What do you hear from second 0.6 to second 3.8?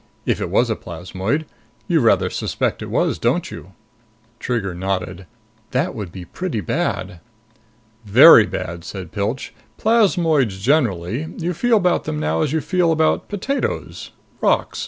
a plasmoid. You rather suspect it was, don't you?"